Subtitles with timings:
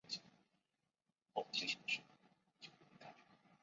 [0.03, 0.19] 一针
[1.53, 2.01] 一线